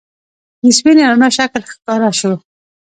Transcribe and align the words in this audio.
د 0.63 0.65
سپینې 0.77 1.03
رڼا 1.09 1.29
شکل 1.37 1.61
ښکاره 1.73 2.11
شو. 2.19 2.33